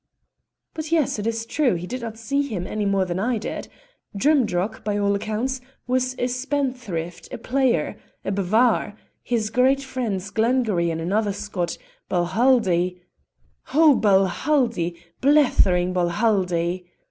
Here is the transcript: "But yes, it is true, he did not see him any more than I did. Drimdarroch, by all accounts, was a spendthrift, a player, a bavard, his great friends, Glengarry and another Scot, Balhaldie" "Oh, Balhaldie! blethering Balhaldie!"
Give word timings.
"But 0.73 0.91
yes, 0.91 1.19
it 1.19 1.27
is 1.27 1.45
true, 1.45 1.75
he 1.75 1.85
did 1.85 2.01
not 2.01 2.17
see 2.17 2.41
him 2.41 2.65
any 2.65 2.87
more 2.87 3.05
than 3.05 3.19
I 3.19 3.37
did. 3.37 3.67
Drimdarroch, 4.17 4.83
by 4.83 4.97
all 4.97 5.13
accounts, 5.13 5.61
was 5.85 6.15
a 6.17 6.25
spendthrift, 6.25 7.31
a 7.31 7.37
player, 7.37 7.97
a 8.25 8.31
bavard, 8.31 8.95
his 9.21 9.51
great 9.51 9.83
friends, 9.83 10.31
Glengarry 10.31 10.89
and 10.89 10.99
another 11.01 11.33
Scot, 11.33 11.77
Balhaldie" 12.09 12.99
"Oh, 13.75 13.95
Balhaldie! 13.95 14.95
blethering 15.21 15.93
Balhaldie!" 15.93 16.87